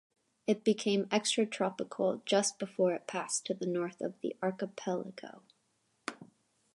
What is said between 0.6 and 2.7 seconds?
became extratropical just